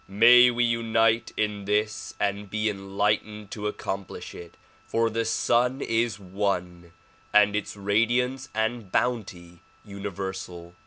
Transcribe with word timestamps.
May 0.07 0.49
we 0.49 0.63
unite 0.63 1.31
in 1.37 1.65
this 1.65 2.15
and 2.19 2.49
be 2.49 2.71
enlightened 2.71 3.51
to 3.51 3.67
accomplish 3.67 4.33
it, 4.33 4.57
for 4.87 5.11
the 5.11 5.25
Sun 5.25 5.79
Is 5.81 6.19
one 6.19 6.91
and 7.31 7.55
its 7.55 7.77
radiance 7.77 8.49
and 8.55 8.91
bounty 8.91 9.59
universal. 9.85 10.73